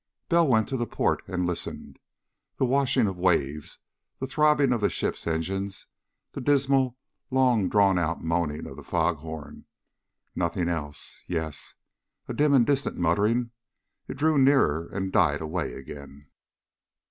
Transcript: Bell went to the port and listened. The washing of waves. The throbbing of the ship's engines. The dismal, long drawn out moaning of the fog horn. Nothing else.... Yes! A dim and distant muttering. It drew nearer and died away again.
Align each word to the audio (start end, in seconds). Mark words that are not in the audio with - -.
Bell 0.29 0.47
went 0.47 0.67
to 0.69 0.77
the 0.77 0.87
port 0.87 1.21
and 1.27 1.45
listened. 1.45 1.99
The 2.57 2.65
washing 2.65 3.05
of 3.05 3.19
waves. 3.19 3.77
The 4.17 4.25
throbbing 4.25 4.73
of 4.73 4.81
the 4.81 4.89
ship's 4.89 5.27
engines. 5.27 5.85
The 6.31 6.41
dismal, 6.41 6.97
long 7.29 7.69
drawn 7.69 7.99
out 7.99 8.23
moaning 8.23 8.65
of 8.65 8.77
the 8.77 8.83
fog 8.83 9.17
horn. 9.17 9.65
Nothing 10.33 10.67
else.... 10.69 11.21
Yes! 11.27 11.75
A 12.27 12.33
dim 12.33 12.51
and 12.51 12.65
distant 12.65 12.97
muttering. 12.97 13.51
It 14.07 14.15
drew 14.15 14.39
nearer 14.39 14.87
and 14.91 15.11
died 15.11 15.39
away 15.41 15.73
again. 15.73 16.31